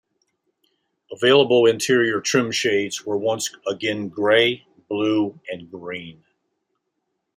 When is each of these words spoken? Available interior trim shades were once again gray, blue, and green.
Available 1.11 1.67
interior 1.67 2.21
trim 2.21 2.51
shades 2.51 3.05
were 3.05 3.19
once 3.19 3.51
again 3.69 4.09
gray, 4.09 4.65
blue, 4.89 5.39
and 5.47 5.69
green. 5.69 6.23